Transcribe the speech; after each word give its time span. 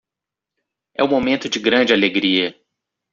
É 0.95 1.03
um 1.03 1.07
momento 1.07 1.47
de 1.47 1.59
grande 1.59 1.93
alegria 1.93 2.59